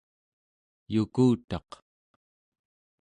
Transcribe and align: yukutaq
yukutaq 0.93 1.69